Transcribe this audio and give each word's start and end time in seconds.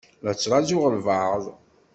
La 0.23 0.31
tettṛajuḍ 0.33 0.81
albaɛḍ? 0.89 1.45